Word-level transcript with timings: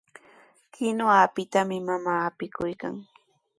Kinuwapitami 0.73 1.77
mamaa 1.87 2.23
apikuykan. 2.29 2.93